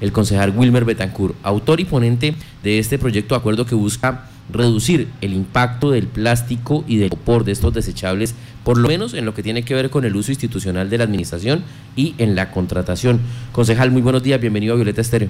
[0.00, 5.08] el concejal Wilmer Betancourt, autor y ponente de este proyecto de acuerdo que busca reducir
[5.20, 8.34] el impacto del plástico y del por de estos desechables,
[8.64, 11.04] por lo menos en lo que tiene que ver con el uso institucional de la
[11.04, 11.62] administración
[11.96, 13.20] y en la contratación.
[13.52, 15.28] Concejal, muy buenos días, bienvenido a Violeta Estéreo.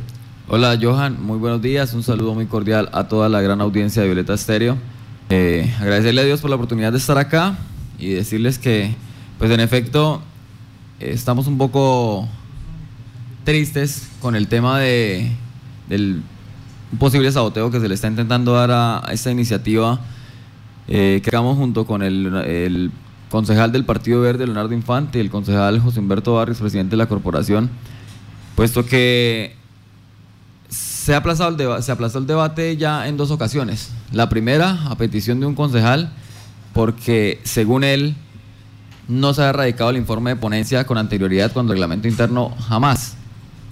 [0.48, 4.08] Hola Johan, muy buenos días, un saludo muy cordial a toda la gran audiencia de
[4.08, 4.78] Violeta Estéreo.
[5.28, 7.56] Eh, agradecerle a Dios por la oportunidad de estar acá
[7.98, 8.94] y decirles que,
[9.38, 10.22] pues en efecto,
[10.98, 12.28] estamos un poco
[13.44, 15.30] tristes con el tema de,
[15.88, 16.22] del
[16.98, 20.00] posible saboteo que se le está intentando dar a, esta iniciativa
[20.88, 22.90] eh, que hagamos junto con el,
[23.30, 27.06] concejal del Partido Verde, Leonardo Infante, y el concejal José Humberto Barrios, presidente de la
[27.06, 27.70] corporación,
[28.56, 29.54] puesto que
[30.68, 33.92] se ha aplazado el, se aplazó el debate ya en dos ocasiones.
[34.10, 36.10] La primera, a petición de un concejal,
[36.72, 38.16] porque según él
[39.06, 43.16] no se ha erradicado el informe de ponencia con anterioridad cuando el reglamento interno jamás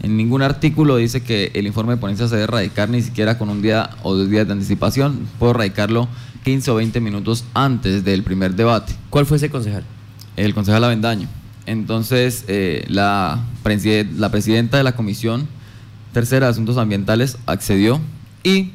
[0.01, 3.49] en ningún artículo dice que el informe de ponencia se debe erradicar ni siquiera con
[3.49, 5.27] un día o dos días de anticipación.
[5.39, 6.09] Puedo erradicarlo
[6.45, 8.95] 15 o 20 minutos antes del primer debate.
[9.11, 9.85] ¿Cuál fue ese concejal?
[10.37, 11.29] El concejal Avendaño.
[11.67, 13.45] Entonces, eh, la,
[14.17, 15.49] la presidenta de la Comisión
[16.13, 18.01] Tercera de Asuntos Ambientales accedió
[18.43, 18.73] y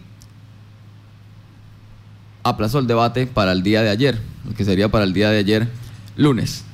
[2.43, 5.39] aplazó el debate para el día de ayer, lo que sería para el día de
[5.39, 5.69] ayer,
[6.17, 6.65] lunes.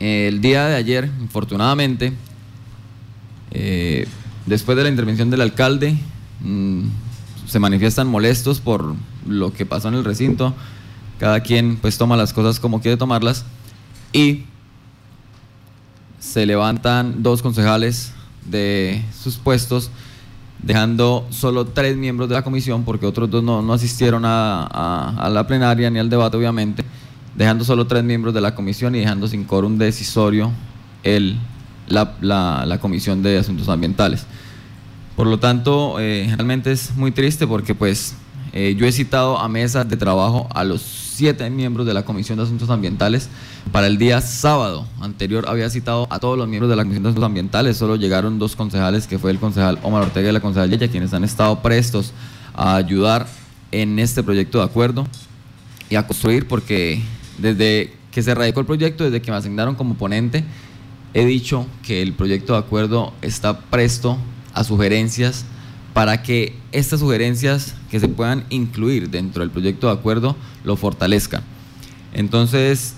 [0.00, 2.14] El día de ayer, infortunadamente,
[3.50, 4.06] eh,
[4.46, 5.96] después de la intervención del alcalde,
[6.40, 6.84] mm,
[7.46, 8.94] se manifiestan molestos por
[9.26, 10.54] lo que pasó en el recinto.
[11.18, 13.44] Cada quien pues toma las cosas como quiere tomarlas.
[14.12, 14.44] Y
[16.18, 18.12] se levantan dos concejales
[18.44, 19.90] de sus puestos,
[20.62, 24.64] dejando solo tres miembros de la comisión, porque otros dos no, asistieron a,
[25.16, 26.84] a la plenaria ni al debate, obviamente,
[27.36, 30.50] dejando solo tres miembros de la comisión y dejando sin quórum decisorio
[31.02, 31.38] el
[31.90, 34.24] la, la, Comisión de Asuntos Ambientales.
[35.16, 38.14] Por lo tanto, eh, realmente es muy triste porque pues
[38.52, 42.38] eh, yo he citado a mesa de trabajo a los siete miembros de la Comisión
[42.38, 43.28] de Asuntos Ambientales.
[43.72, 47.08] Para el día sábado anterior había citado a todos los miembros de la Comisión de
[47.10, 50.70] Asuntos Ambientales, solo llegaron dos concejales, que fue el concejal Omar Ortega y la concejal
[50.70, 52.12] Yeya, quienes han estado prestos
[52.54, 53.26] a ayudar
[53.72, 55.06] en este proyecto de acuerdo
[55.90, 57.02] y a construir, porque
[57.38, 60.44] desde que se radicó el proyecto, desde que me asignaron como ponente,
[61.14, 64.18] he dicho que el proyecto de acuerdo está presto
[64.54, 65.44] a sugerencias
[65.92, 71.42] para que estas sugerencias que se puedan incluir dentro del proyecto de acuerdo lo fortalezcan.
[72.12, 72.94] Entonces,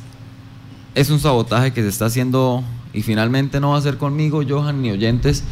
[0.95, 2.63] es un sabotaje que se está haciendo
[2.93, 5.43] y finalmente no va a ser conmigo, Johan, ni oyentes,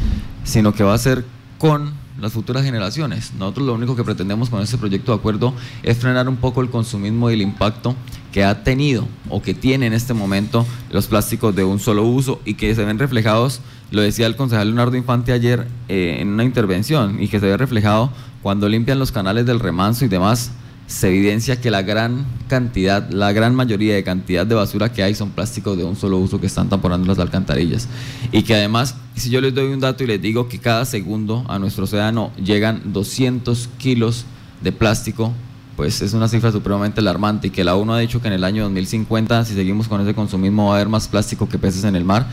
[0.43, 1.25] sino que va a ser
[1.57, 3.33] con las futuras generaciones.
[3.33, 6.69] Nosotros lo único que pretendemos con este proyecto de acuerdo es frenar un poco el
[6.69, 7.95] consumismo y el impacto
[8.31, 12.41] que ha tenido o que tiene en este momento los plásticos de un solo uso
[12.45, 13.61] y que se ven reflejados,
[13.91, 17.57] lo decía el concejal Leonardo Infante ayer eh, en una intervención, y que se ve
[17.57, 20.51] reflejado cuando limpian los canales del remanso y demás,
[20.87, 25.15] se evidencia que la gran cantidad, la gran mayoría de cantidad de basura que hay
[25.15, 27.87] son plásticos de un solo uso que están taponando las alcantarillas.
[28.31, 31.45] Y que además, si yo les doy un dato y les digo que cada segundo
[31.47, 34.25] a nuestro océano llegan 200 kilos
[34.61, 35.31] de plástico,
[35.75, 38.43] pues es una cifra supremamente alarmante y que la ONU ha dicho que en el
[38.43, 41.95] año 2050, si seguimos con ese consumismo, va a haber más plástico que peces en
[41.95, 42.27] el mar.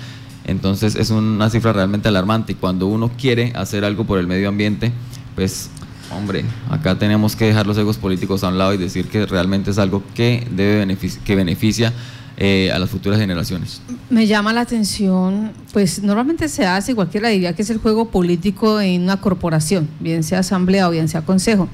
[0.44, 4.48] Entonces es una cifra realmente alarmante y cuando uno quiere hacer algo por el medio
[4.48, 4.92] ambiente,
[5.34, 5.70] pues
[6.10, 9.70] hombre, acá tenemos que dejar los egos políticos a un lado y decir que realmente
[9.70, 11.92] es algo que, debe que beneficia
[12.36, 13.80] eh, a las futuras generaciones.
[14.10, 18.80] Me llama la atención, pues normalmente se hace, cualquiera diría que es el juego político
[18.80, 21.68] en una corporación, bien sea asamblea o bien sea consejo,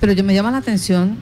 [0.00, 1.18] pero yo me llama la atención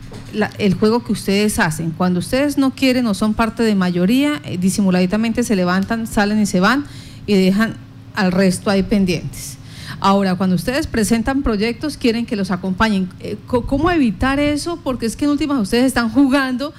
[0.58, 1.90] el juego que ustedes hacen.
[1.90, 6.46] Cuando ustedes no quieren o son parte de mayoría, eh, disimuladamente se levantan, salen y
[6.46, 6.84] se van
[7.26, 7.76] y dejan
[8.14, 9.58] al resto ahí pendientes.
[10.00, 13.08] Ahora, cuando ustedes presentan proyectos, quieren que los acompañen.
[13.20, 14.78] Eh, ¿Cómo evitar eso?
[14.82, 16.72] Porque es que en últimas ustedes están jugando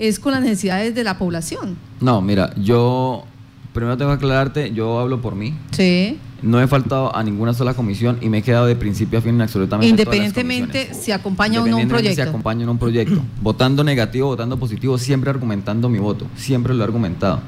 [0.00, 1.76] es con las necesidades de la población.
[2.00, 3.24] No, mira, yo
[3.74, 5.54] primero tengo que aclararte, yo hablo por mí.
[5.72, 6.18] Sí.
[6.42, 9.34] No he faltado a ninguna sola comisión y me he quedado de principio a fin
[9.34, 12.22] en absolutamente Independientemente si acompaña o no un proyecto.
[12.22, 13.22] Si acompaña en un proyecto.
[13.42, 16.26] votando negativo, votando positivo, siempre argumentando mi voto.
[16.34, 17.40] Siempre lo he argumentado.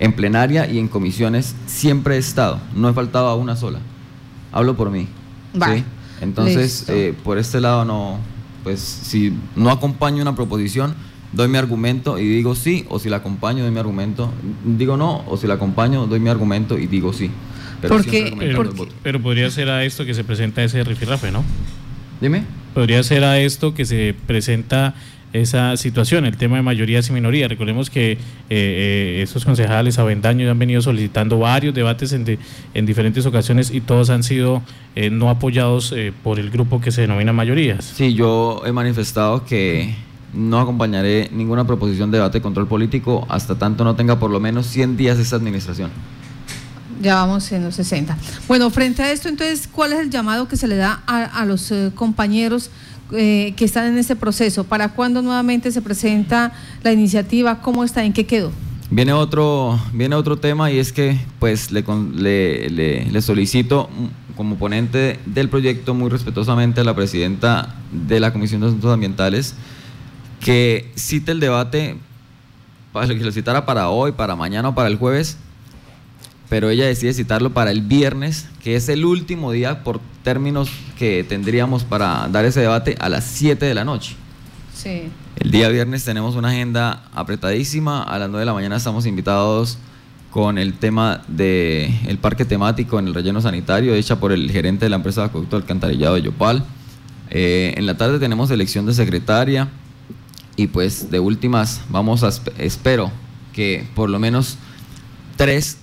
[0.00, 2.58] En plenaria y en comisiones siempre he estado.
[2.74, 3.78] No he faltado a una sola
[4.54, 5.08] hablo por mí.
[5.52, 5.84] ¿sí?
[6.20, 8.18] Entonces, eh, por este lado no,
[8.62, 10.94] pues si no acompaño una proposición,
[11.32, 14.32] doy mi argumento y digo sí, o si la acompaño, doy mi argumento,
[14.64, 17.30] digo no, o si la acompaño, doy mi argumento y digo sí.
[17.82, 18.00] Pero,
[19.02, 21.44] pero, podría ser a esto que se presenta ese rifirrafe, ¿no?
[22.20, 22.44] Dime.
[22.72, 24.94] Podría ser a esto que se presenta
[25.34, 27.48] esa situación, el tema de mayorías y minorías.
[27.48, 28.18] Recordemos que eh,
[28.50, 32.38] eh, esos concejales avendaños han venido solicitando varios debates en,
[32.72, 34.62] en diferentes ocasiones y todos han sido
[34.94, 35.92] eh, no apoyados
[36.22, 37.84] por el grupo que se denomina mayorías.
[37.84, 39.96] Sí, yo he manifestado que
[40.32, 44.38] no acompañaré ninguna proposición de debate de control político hasta tanto no tenga por lo
[44.38, 45.90] menos 100 días esta administración.
[47.02, 48.16] Ya vamos en los 60.
[48.46, 51.74] Bueno, frente a esto, entonces, ¿cuál es el llamado que se le da a, los
[51.96, 52.70] compañeros?
[53.12, 54.64] Eh, que están en este proceso?
[54.64, 56.52] ¿Para cuándo nuevamente se presenta
[56.82, 57.60] la iniciativa?
[57.60, 58.02] ¿Cómo está?
[58.04, 58.50] ¿En qué quedó?
[58.90, 61.82] Viene otro, viene otro tema y es que pues le,
[62.70, 63.90] le, solicito
[64.36, 69.54] como ponente del proyecto muy respetuosamente a la presidenta de la Comisión de Asuntos Ambientales
[70.40, 71.96] que cite el debate,
[72.92, 75.38] para que para hoy, para mañana o para el jueves,
[76.48, 81.24] pero ella decide citarlo para el viernes, que es el último día por términos que
[81.24, 84.16] tendríamos para dar ese debate a las 7 de la noche.
[84.74, 85.08] Sí.
[85.36, 89.78] El día viernes tenemos una agenda apretadísima, a las 9 de la mañana estamos invitados
[90.30, 94.86] con el tema del el parque temático en el relleno sanitario, hecha por el gerente
[94.86, 96.64] de la empresa de acueducto alcantarillado de Yopal.
[97.30, 99.68] Eh, en la tarde tenemos elección de secretaria
[100.56, 103.10] y pues de últimas vamos a, espero
[103.52, 104.58] que por lo menos
[105.36, 105.78] tres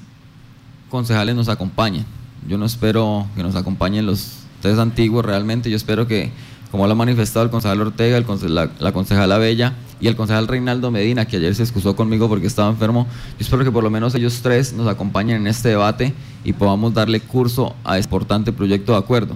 [0.92, 2.06] concejales nos acompañen.
[2.48, 6.32] Yo no espero que nos acompañen los tres antiguos realmente, yo espero que,
[6.70, 10.48] como lo ha manifestado el concejal Ortega, el la, la, concejala Bella y el concejal
[10.48, 13.90] Reinaldo Medina, que ayer se excusó conmigo porque estaba enfermo, yo espero que por lo
[13.90, 18.52] menos ellos tres nos acompañen en este debate y podamos darle curso a este importante
[18.52, 19.36] proyecto de acuerdo.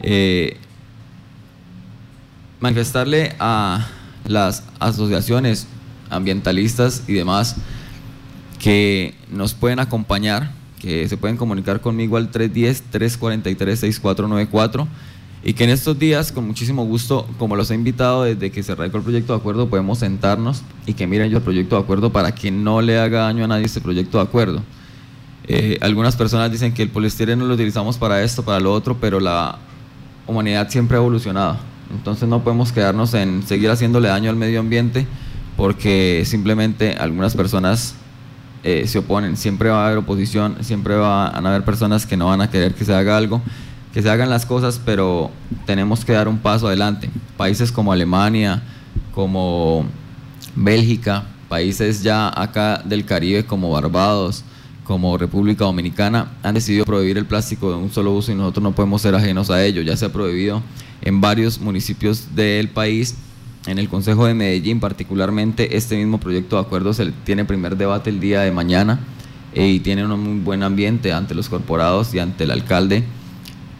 [0.00, 0.56] Eh,
[2.60, 3.86] manifestarle a
[4.26, 5.66] las asociaciones
[6.10, 7.56] ambientalistas y demás
[8.64, 10.50] que nos pueden acompañar,
[10.80, 14.86] que se pueden comunicar conmigo al 310-343-6494
[15.44, 18.74] y que en estos días, con muchísimo gusto, como los he invitado desde que se
[18.74, 22.10] radicó el proyecto de acuerdo, podemos sentarnos y que miren yo el proyecto de acuerdo
[22.10, 24.62] para que no le haga daño a nadie este proyecto de acuerdo.
[25.46, 29.20] Eh, algunas personas dicen que el poliestireno lo utilizamos para esto, para lo otro, pero
[29.20, 29.58] la
[30.26, 31.58] humanidad siempre ha evolucionado.
[31.92, 35.06] Entonces no podemos quedarnos en seguir haciéndole daño al medio ambiente
[35.54, 37.96] porque simplemente algunas personas
[38.64, 39.36] eh, se oponen.
[39.36, 42.74] Siempre va a haber oposición, siempre van a haber personas que no van a querer
[42.74, 43.42] que se haga algo,
[43.92, 45.30] que se hagan las cosas, pero
[45.66, 47.10] tenemos que dar un paso adelante.
[47.36, 48.62] Países como Alemania,
[49.14, 49.84] como
[50.56, 54.44] Bélgica, países ya acá del Caribe como Barbados,
[54.84, 58.72] como República Dominicana, han decidido prohibir el plástico de un solo uso y nosotros no
[58.72, 59.82] podemos ser ajenos a ello.
[59.82, 60.62] Ya se ha prohibido
[61.02, 63.14] en varios municipios del país
[63.66, 68.10] en el Consejo de Medellín, particularmente este mismo proyecto de acuerdo se tiene primer debate
[68.10, 69.00] el día de mañana
[69.54, 73.04] eh, y tiene un muy buen ambiente ante los corporados y ante el alcalde.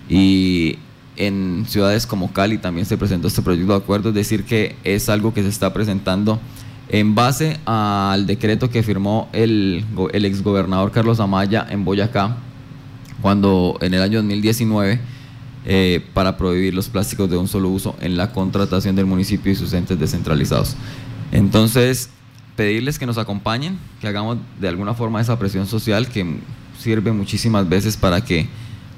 [0.09, 0.79] Y
[1.17, 5.09] en ciudades como Cali también se presentó este proyecto de acuerdo, es decir, que es
[5.09, 6.41] algo que se está presentando
[6.89, 12.37] en base al decreto que firmó el, el exgobernador Carlos Amaya en Boyacá,
[13.21, 15.01] cuando en el año 2019
[15.67, 19.55] eh, para prohibir los plásticos de un solo uso en la contratación del municipio y
[19.55, 20.77] sus entes descentralizados.
[21.33, 22.11] Entonces,
[22.57, 26.39] pedirles que nos acompañen, que hagamos de alguna forma esa presión social que
[26.79, 28.47] sirve muchísimas veces para que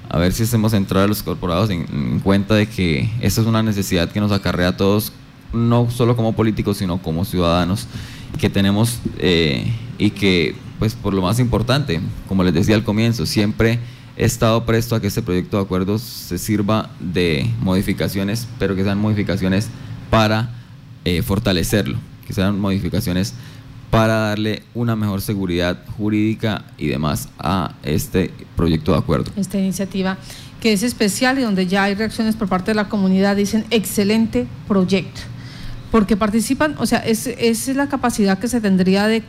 [0.09, 3.63] a ver si hacemos entrar a los corporados en, cuenta de que esta es una
[3.63, 5.13] necesidad que nos acarrea a todos,
[5.53, 7.87] no solo como políticos, sino como ciudadanos
[8.39, 13.27] que tenemos eh, y que, pues por lo más importante, como les decía al comienzo,
[13.27, 13.79] siempre
[14.17, 18.83] he estado presto a que este proyecto de acuerdo se sirva de modificaciones, pero que
[18.83, 19.69] sean modificaciones
[20.11, 20.51] para
[21.05, 23.35] eh, fortalecerlo, que sean modificaciones
[23.91, 29.31] para darle una mejor seguridad jurídica y demás a este proyecto de acuerdo.
[29.37, 30.19] Esta iniciativa
[30.61, 34.47] que es especial y donde ya hay reacciones por parte de la comunidad, dicen excelente
[34.67, 35.21] proyecto
[35.91, 39.23] porque participan, o sea, es, es la capacidad que se tendría de,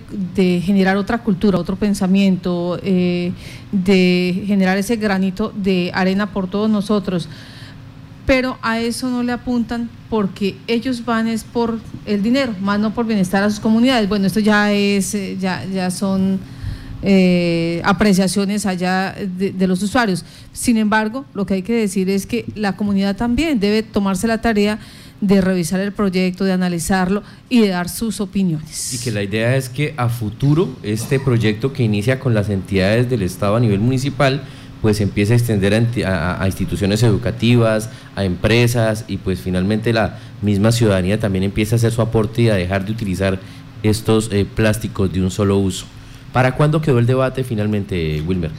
[0.61, 3.31] generar otra cultura, otro pensamiento, eh,
[3.71, 7.29] de generar ese granito de arena por todos nosotros.
[8.25, 12.93] Pero a eso no le apuntan porque ellos van es por el dinero, más no
[12.93, 14.09] por bienestar a sus comunidades.
[14.09, 16.39] Bueno, esto ya es, eh, ya, ya son
[17.03, 20.25] eh, apreciaciones allá de, de, los usuarios.
[20.51, 24.41] Sin embargo, lo que hay que decir es que la comunidad también debe tomarse la
[24.41, 24.79] tarea
[25.21, 28.93] de revisar el proyecto, de analizarlo y de dar sus opiniones.
[28.93, 33.09] Y que la idea es que a futuro este proyecto que inicia con las entidades
[33.09, 34.43] del Estado a nivel municipal,
[34.81, 35.73] pues empiece a extender
[36.05, 41.91] a, instituciones educativas, a empresas y pues finalmente la misma ciudadanía también empieza a hacer
[41.91, 43.39] su aporte y a dejar de utilizar
[43.81, 45.85] estos eh, plásticos de un solo uso.
[46.31, 48.51] ¿Para cuándo quedó el debate finalmente, Wilmer?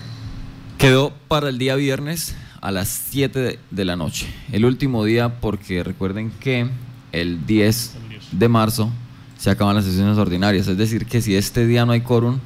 [0.78, 4.26] Quedó para el día viernes a las 7 de la noche.
[4.52, 6.68] El último día porque recuerden que
[7.12, 7.94] el 10
[8.32, 8.90] de marzo
[9.38, 10.66] se acaban las sesiones ordinarias.
[10.66, 12.38] Es decir, que si este día no hay quórum,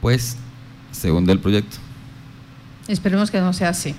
[0.00, 0.36] pues
[0.92, 1.78] se hunde el proyecto.
[2.88, 3.94] Esperemos que no sea así.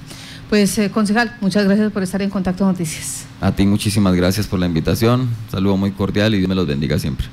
[0.49, 3.25] Pues, eh, concejal, muchas gracias por estar en Contacto Noticias.
[3.41, 5.29] A ti muchísimas gracias por la invitación.
[5.49, 7.27] Saludo muy cordial y Dios me los bendiga siempre.